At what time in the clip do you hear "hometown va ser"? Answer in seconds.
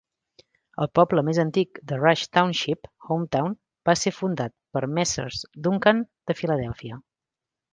3.17-4.15